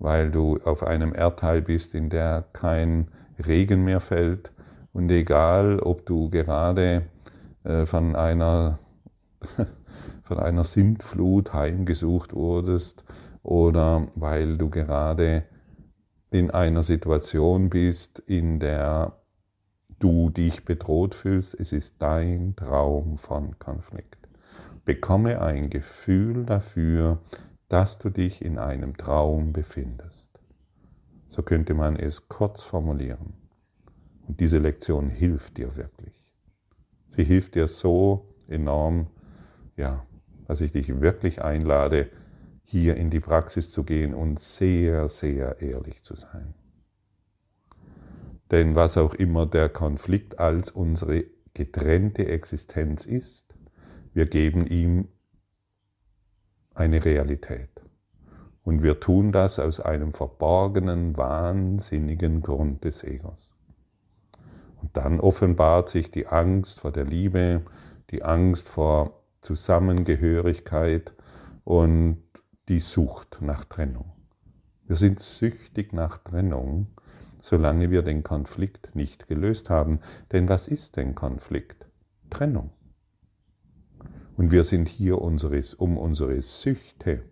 weil 0.00 0.32
du 0.32 0.58
auf 0.64 0.82
einem 0.82 1.14
Erdteil 1.14 1.62
bist, 1.62 1.94
in 1.94 2.10
der 2.10 2.44
kein 2.52 3.08
Regen 3.38 3.84
mehr 3.84 4.00
fällt, 4.00 4.52
und 4.92 5.10
egal, 5.12 5.78
ob 5.78 6.06
du 6.06 6.28
gerade 6.28 7.02
äh, 7.62 7.86
von 7.86 8.16
einer 8.16 8.80
von 10.22 10.38
einer 10.38 10.64
Sintflut 10.64 11.52
heimgesucht 11.52 12.34
wurdest 12.34 13.04
oder 13.42 14.08
weil 14.14 14.58
du 14.58 14.70
gerade 14.70 15.44
in 16.30 16.50
einer 16.50 16.82
Situation 16.82 17.70
bist, 17.70 18.20
in 18.20 18.60
der 18.60 19.16
du 19.98 20.30
dich 20.30 20.64
bedroht 20.64 21.14
fühlst, 21.14 21.58
es 21.58 21.72
ist 21.72 21.96
dein 21.98 22.54
Traum 22.56 23.18
von 23.18 23.58
Konflikt. 23.58 24.28
Bekomme 24.84 25.40
ein 25.42 25.70
Gefühl 25.70 26.44
dafür, 26.44 27.18
dass 27.68 27.98
du 27.98 28.10
dich 28.10 28.42
in 28.42 28.58
einem 28.58 28.96
Traum 28.96 29.52
befindest. 29.52 30.30
So 31.28 31.42
könnte 31.42 31.74
man 31.74 31.96
es 31.96 32.28
kurz 32.28 32.62
formulieren. 32.62 33.34
Und 34.26 34.40
diese 34.40 34.58
Lektion 34.58 35.10
hilft 35.10 35.58
dir 35.58 35.76
wirklich. 35.76 36.14
Sie 37.08 37.24
hilft 37.24 37.54
dir 37.54 37.68
so 37.68 38.34
enorm, 38.48 39.08
ja, 39.80 40.06
dass 40.46 40.60
ich 40.60 40.72
dich 40.72 41.00
wirklich 41.00 41.42
einlade, 41.42 42.08
hier 42.62 42.96
in 42.96 43.10
die 43.10 43.18
Praxis 43.18 43.72
zu 43.72 43.82
gehen 43.82 44.14
und 44.14 44.38
sehr, 44.38 45.08
sehr 45.08 45.60
ehrlich 45.60 46.02
zu 46.02 46.14
sein. 46.14 46.54
Denn 48.52 48.76
was 48.76 48.96
auch 48.96 49.14
immer 49.14 49.46
der 49.46 49.68
Konflikt 49.68 50.38
als 50.38 50.70
unsere 50.70 51.24
getrennte 51.54 52.28
Existenz 52.28 53.06
ist, 53.06 53.44
wir 54.12 54.26
geben 54.26 54.66
ihm 54.66 55.08
eine 56.74 57.04
Realität. 57.04 57.70
Und 58.62 58.82
wir 58.82 59.00
tun 59.00 59.32
das 59.32 59.58
aus 59.58 59.80
einem 59.80 60.12
verborgenen, 60.12 61.16
wahnsinnigen 61.16 62.40
Grund 62.42 62.84
des 62.84 63.02
Egos. 63.02 63.54
Und 64.80 64.96
dann 64.96 65.20
offenbart 65.20 65.88
sich 65.88 66.10
die 66.10 66.26
Angst 66.26 66.80
vor 66.80 66.92
der 66.92 67.04
Liebe, 67.04 67.62
die 68.10 68.22
Angst 68.22 68.68
vor 68.68 69.19
Zusammengehörigkeit 69.40 71.14
und 71.64 72.22
die 72.68 72.80
Sucht 72.80 73.38
nach 73.40 73.64
Trennung. 73.64 74.12
Wir 74.86 74.96
sind 74.96 75.20
süchtig 75.20 75.92
nach 75.92 76.18
Trennung, 76.18 76.88
solange 77.40 77.90
wir 77.90 78.02
den 78.02 78.22
Konflikt 78.22 78.94
nicht 78.94 79.28
gelöst 79.28 79.70
haben. 79.70 80.00
Denn 80.32 80.48
was 80.48 80.68
ist 80.68 80.96
denn 80.96 81.14
Konflikt? 81.14 81.86
Trennung. 82.28 82.70
Und 84.36 84.52
wir 84.52 84.64
sind 84.64 84.88
hier 84.88 85.20
unseres, 85.20 85.74
um 85.74 85.98
unsere 85.98 86.40
Süchte 86.42 87.22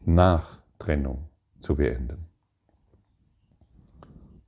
nach 0.00 0.60
Trennung 0.78 1.28
zu 1.60 1.76
beenden. 1.76 2.26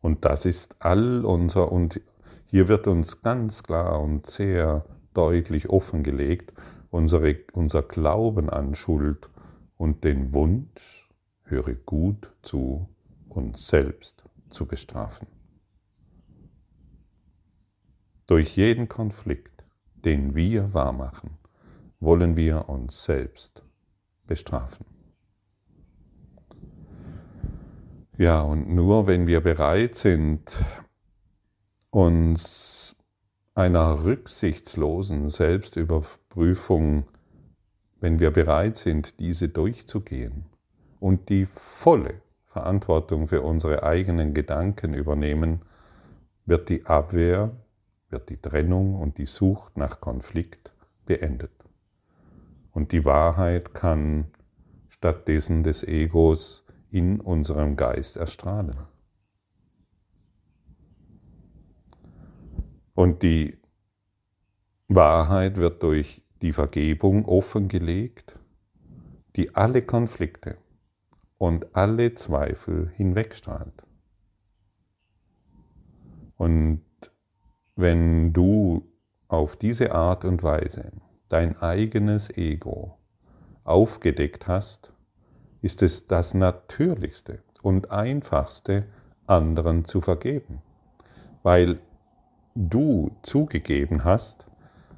Und 0.01 0.25
das 0.25 0.45
ist 0.47 0.77
all 0.79 1.25
unser, 1.25 1.73
und 1.73 2.01
hier 2.47 2.69
wird 2.69 2.87
uns 2.87 3.23
ganz 3.23 3.63
klar 3.63 4.01
und 4.01 4.27
sehr 4.27 4.85
deutlich 5.15 5.69
offengelegt, 5.69 6.53
unsere, 6.91 7.37
unser 7.53 7.83
Glauben 7.83 8.51
an 8.51 8.75
Schuld 8.75 9.29
und 9.77 10.05
den 10.05 10.33
Wunsch, 10.33 11.09
höre 11.45 11.75
gut 11.75 12.31
zu, 12.43 12.89
uns 13.29 13.69
selbst 13.69 14.25
zu 14.51 14.67
bestrafen. 14.67 15.29
Durch 18.27 18.57
jeden 18.57 18.89
Konflikt, 18.89 19.65
den 19.95 20.35
wir 20.35 20.75
wahrmachen, 20.75 21.39
wollen 22.01 22.37
wir 22.37 22.69
uns 22.69 23.05
selbst 23.05 23.63
bestrafen. 24.27 24.87
Ja, 28.19 28.41
und 28.41 28.69
nur 28.69 29.07
wenn 29.07 29.27
wir 29.27 29.41
bereit 29.41 29.95
sind, 29.95 30.59
uns 31.91 32.97
einer 33.55 34.05
rücksichtslosen 34.05 35.31
Selbstüberprüfung, 35.31 37.07
wenn 38.01 38.19
wir 38.19 38.31
bereit 38.31 38.77
sind, 38.77 39.19
diese 39.19 39.49
durchzugehen, 39.49 40.45
und 41.01 41.29
die 41.29 41.47
volle 41.47 42.21
Verantwortung 42.47 43.29
für 43.29 43.43
unsere 43.43 43.83
eigenen 43.83 44.35
Gedanken 44.35 44.95
übernehmen, 44.95 45.63
wird 46.45 46.69
die 46.69 46.87
Abwehr, 46.87 47.53
wird 48.09 48.31
die 48.31 48.37
Trennung 48.37 48.95
und 48.95 49.19
die 49.19 49.27
Sucht 49.27 49.77
nach 49.77 50.01
Konflikt 50.01 50.71
beendet. 51.07 51.51
Und 52.73 52.93
die 52.93 53.05
Wahrheit 53.05 53.75
kann 53.75 54.27
stattdessen 54.89 55.65
des 55.65 55.83
Egos 55.83 56.65
in 56.91 57.21
unserem 57.21 57.77
Geist 57.77 58.17
erstrahlen. 58.17 58.77
Und 62.97 63.23
die 63.23 63.59
Wahrheit 64.89 65.59
wird 65.59 65.83
durch 65.83 66.23
die 66.41 66.53
Vergebung 66.53 67.27
offengelegt, 67.27 68.37
die 69.37 69.55
alle 69.55 69.83
Konflikte, 69.83 70.57
und 71.39 71.77
alle 71.77 72.15
Zweifel 72.15 72.91
hinwegstrahlt. 72.97 73.85
Und 76.39 76.83
wenn 77.75 78.33
du 78.33 78.91
auf 79.29 79.57
diese 79.57 79.95
Art 79.95 80.25
und 80.25 80.43
Weise 80.43 80.93
dein 81.29 81.59
eigenes 81.59 82.35
Ego 82.35 82.97
aufgedeckt 83.65 84.47
hast, 84.47 84.95
ist 85.61 85.83
es 85.83 86.07
das 86.07 86.33
Natürlichste 86.33 87.43
und 87.61 87.91
Einfachste, 87.91 88.87
anderen 89.27 89.85
zu 89.85 90.01
vergeben, 90.01 90.63
weil 91.43 91.79
du 92.57 93.15
zugegeben 93.23 94.05
hast, 94.05 94.47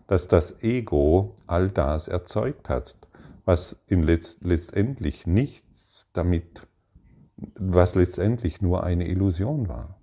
dass 0.06 0.28
das 0.28 0.62
Ego 0.62 1.34
all 1.46 1.68
das 1.68 2.08
erzeugt 2.08 2.68
hat, 2.68 2.96
was 3.44 3.82
in 3.88 4.02
letzt, 4.02 4.44
letztendlich 4.44 5.26
nicht 5.26 5.64
damit, 6.12 6.66
was 7.36 7.94
letztendlich 7.94 8.62
nur 8.62 8.84
eine 8.84 9.08
Illusion 9.08 9.68
war. 9.68 10.00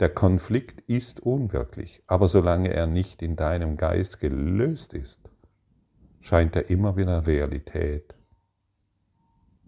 Der 0.00 0.10
Konflikt 0.10 0.82
ist 0.90 1.20
unwirklich, 1.20 2.02
aber 2.06 2.28
solange 2.28 2.68
er 2.68 2.86
nicht 2.86 3.22
in 3.22 3.36
deinem 3.36 3.78
Geist 3.78 4.20
gelöst 4.20 4.92
ist, 4.92 5.30
scheint 6.20 6.54
er 6.56 6.68
immer 6.68 6.96
wieder 6.96 7.26
Realität 7.26 8.14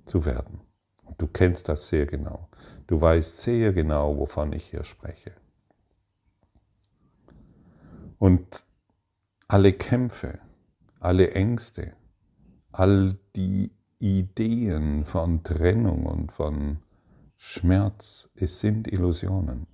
zu 0.05 0.27
werden. 0.27 0.61
Und 1.05 1.21
du 1.23 1.29
kennst 1.29 1.69
das 1.69 1.88
sehr 1.88 2.05
genau. 2.05 2.49
Du 2.87 3.01
weißt 3.01 3.38
sehr 3.38 3.73
genau, 3.73 4.19
wovon 4.19 4.53
ich 4.53 4.71
hier 4.71 4.85
spreche. 4.85 5.38
Und 8.18 8.64
alle 9.46 9.72
Kämpfe, 9.72 10.40
alle 11.00 11.31
Ängste, 11.33 11.92
all 12.72 13.16
die 13.37 13.70
Ideen 13.98 15.04
von 15.04 15.42
Trennung 15.42 16.07
und 16.07 16.33
von 16.33 16.78
Schmerz, 17.37 18.31
es 18.35 18.61
sind 18.61 18.88
Illusionen. 18.88 19.66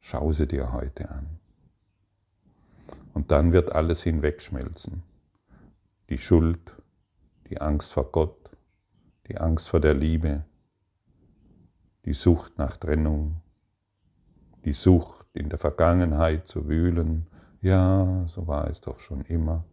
Schau 0.00 0.32
sie 0.32 0.48
dir 0.48 0.72
heute 0.72 1.08
an. 1.10 1.38
Und 3.14 3.30
dann 3.30 3.52
wird 3.52 3.72
alles 3.72 4.02
hinwegschmelzen. 4.02 5.02
Die 6.08 6.18
Schuld, 6.18 6.74
die 7.48 7.60
Angst 7.60 7.92
vor 7.92 8.10
Gott, 8.10 8.50
die 9.28 9.38
Angst 9.38 9.68
vor 9.68 9.80
der 9.80 9.94
Liebe, 9.94 10.44
die 12.04 12.14
Sucht 12.14 12.58
nach 12.58 12.76
Trennung, 12.76 13.40
die 14.64 14.72
Sucht 14.72 15.26
in 15.34 15.48
der 15.48 15.58
Vergangenheit 15.58 16.48
zu 16.48 16.68
wühlen, 16.68 17.26
ja, 17.62 18.24
so 18.26 18.46
war 18.46 18.68
es 18.68 18.80
doch 18.80 18.98
schon 18.98 19.22
immer. 19.22 19.64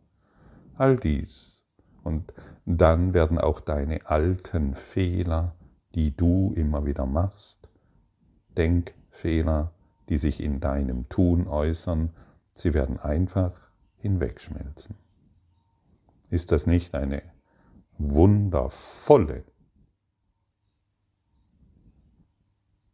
All 0.76 0.96
dies 0.96 1.64
und 2.04 2.34
dann 2.66 3.14
werden 3.14 3.38
auch 3.38 3.60
deine 3.60 4.06
alten 4.06 4.76
Fehler, 4.76 5.56
die 5.96 6.16
du 6.16 6.54
immer 6.56 6.86
wieder 6.86 7.06
machst, 7.06 7.68
Denkfehler, 8.58 9.74
die 10.08 10.18
sich 10.18 10.40
in 10.40 10.60
deinem 10.60 11.10
Tun 11.10 11.48
äußern, 11.48 12.14
sie 12.54 12.74
werden 12.74 13.00
einfach 13.00 13.52
hinwegschmelzen. 13.98 14.96
Ist 16.30 16.52
das 16.52 16.68
nicht 16.68 16.94
eine 16.94 17.24
wundervolle 17.98 19.44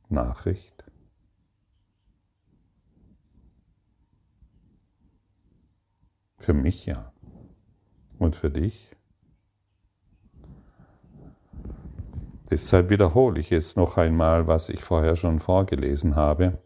Nachricht? 0.08 0.85
Für 6.46 6.54
mich 6.54 6.86
ja. 6.86 7.12
Und 8.20 8.36
für 8.36 8.52
dich? 8.52 8.92
Deshalb 12.52 12.92
wiederhole 12.92 13.40
ich 13.40 13.50
jetzt 13.50 13.78
noch 13.78 13.98
einmal, 13.98 14.46
was 14.46 14.70
ich 14.70 14.84
vorher 14.84 15.16
schon 15.16 15.40
vorgelesen 15.40 16.16
habe. 16.16 16.60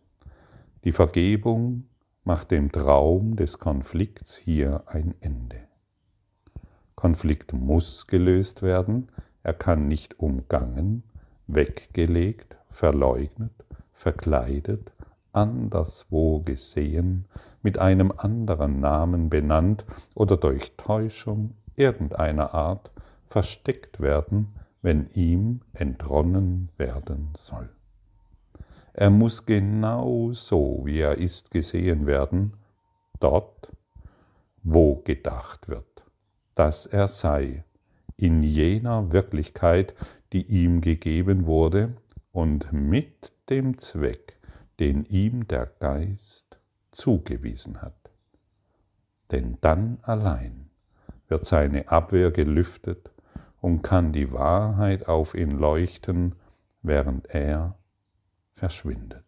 Die 0.83 0.91
Vergebung 0.91 1.85
macht 2.25 2.51
dem 2.51 2.73
Traum 2.73 3.37
des 3.37 3.57
Konflikts 3.57 4.35
hier 4.35 4.83
ein 4.87 5.15
Ende. 5.21 5.69
Konflikt 6.95 7.53
muss 7.53 8.05
gelöst 8.05 8.61
werden, 8.61 9.09
er 9.43 9.53
kann 9.53 9.87
nicht 9.87 10.19
umgangen, 10.19 11.03
weggelegt, 11.47 12.57
verleugnet, 12.69 13.65
verkleidet, 13.93 14.91
anderswo 15.31 16.39
gesehen, 16.41 17.25
mit 17.61 17.77
einem 17.77 18.11
anderen 18.15 18.79
Namen 18.79 19.29
benannt 19.29 19.85
oder 20.15 20.37
durch 20.37 20.73
Täuschung 20.77 21.55
irgendeiner 21.75 22.53
Art 22.53 22.91
versteckt 23.27 23.99
werden, 23.99 24.53
wenn 24.81 25.09
ihm 25.13 25.61
entronnen 25.73 26.69
werden 26.77 27.29
soll. 27.37 27.69
Er 28.93 29.09
muss 29.09 29.45
genau 29.45 30.33
so, 30.33 30.81
wie 30.83 30.99
er 30.99 31.17
ist, 31.17 31.51
gesehen 31.51 32.05
werden, 32.05 32.53
dort, 33.19 33.71
wo 34.63 34.95
gedacht 34.95 35.69
wird, 35.69 36.03
dass 36.55 36.85
er 36.85 37.07
sei, 37.07 37.63
in 38.17 38.43
jener 38.43 39.13
Wirklichkeit, 39.13 39.93
die 40.33 40.43
ihm 40.43 40.81
gegeben 40.81 41.45
wurde 41.45 41.93
und 42.31 42.73
mit 42.73 43.31
dem 43.49 43.77
Zweck, 43.77 44.38
den 44.79 45.05
ihm 45.05 45.47
der 45.47 45.65
Geist 45.65 46.57
zugewiesen 46.91 47.81
hat. 47.81 47.93
Denn 49.31 49.57
dann 49.61 49.99
allein 50.01 50.69
wird 51.27 51.45
seine 51.45 51.89
Abwehr 51.89 52.31
gelüftet 52.31 53.11
und 53.61 53.81
kann 53.81 54.13
die 54.13 54.31
Wahrheit 54.31 55.07
auf 55.07 55.35
ihn 55.35 55.51
leuchten, 55.51 56.35
während 56.81 57.27
er 57.27 57.77
verschwindet. 58.51 59.25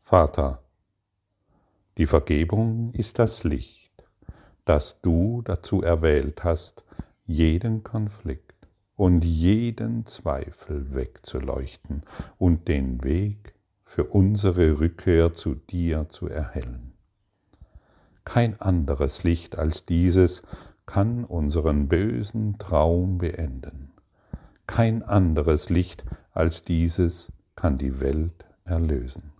Vater, 0.00 0.62
die 1.98 2.06
Vergebung 2.06 2.94
ist 2.94 3.18
das 3.18 3.44
Licht, 3.44 4.04
das 4.64 5.00
du 5.02 5.42
dazu 5.42 5.82
erwählt 5.82 6.44
hast, 6.44 6.84
jeden 7.26 7.82
Konflikt 7.82 8.47
und 8.98 9.24
jeden 9.24 10.04
Zweifel 10.04 10.94
wegzuleuchten 10.94 12.02
und 12.36 12.68
den 12.68 13.02
Weg 13.02 13.54
für 13.86 14.04
unsere 14.04 14.78
Rückkehr 14.78 15.32
zu 15.32 15.54
dir 15.54 16.10
zu 16.10 16.28
erhellen. 16.28 16.92
Kein 18.24 18.60
anderes 18.60 19.24
Licht 19.24 19.56
als 19.56 19.86
dieses 19.86 20.42
kann 20.84 21.24
unseren 21.24 21.88
bösen 21.88 22.58
Traum 22.58 23.16
beenden. 23.16 23.92
Kein 24.66 25.02
anderes 25.02 25.70
Licht 25.70 26.04
als 26.32 26.62
dieses 26.64 27.32
kann 27.56 27.78
die 27.78 28.00
Welt 28.00 28.44
erlösen 28.64 29.32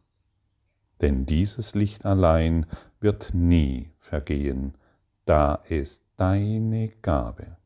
denn 1.00 1.26
dieses 1.26 1.74
Licht 1.74 2.04
allein 2.04 2.66
wird 3.00 3.32
nie 3.34 3.90
vergehen, 3.98 4.74
da 5.24 5.60
es 5.68 6.02
deine 6.16 6.88
Gabe 7.02 7.57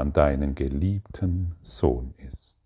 an 0.00 0.12
deinen 0.12 0.54
geliebten 0.54 1.54
Sohn 1.62 2.14
ist. 2.16 2.58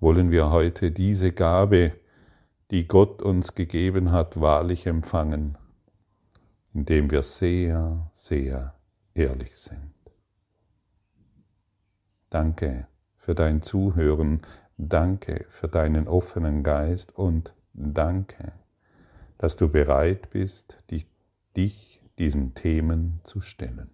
Wollen 0.00 0.30
wir 0.30 0.50
heute 0.50 0.90
diese 0.90 1.32
Gabe, 1.32 1.92
die 2.70 2.86
Gott 2.86 3.22
uns 3.22 3.54
gegeben 3.54 4.12
hat, 4.12 4.40
wahrlich 4.40 4.86
empfangen, 4.86 5.56
indem 6.74 7.10
wir 7.10 7.22
sehr, 7.22 8.10
sehr 8.12 8.74
ehrlich 9.14 9.56
sind. 9.56 9.94
Danke 12.28 12.88
für 13.16 13.34
dein 13.34 13.62
Zuhören, 13.62 14.42
danke 14.76 15.46
für 15.48 15.68
deinen 15.68 16.08
offenen 16.08 16.62
Geist 16.62 17.16
und 17.16 17.54
danke 17.72 18.52
dass 19.44 19.56
du 19.56 19.68
bereit 19.68 20.30
bist, 20.30 20.78
dich 20.90 22.00
diesen 22.18 22.54
Themen 22.54 23.20
zu 23.24 23.40
stellen. 23.42 23.93